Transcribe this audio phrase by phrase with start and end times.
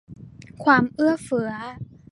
[0.63, 1.51] ความเอื้อเฟื้อ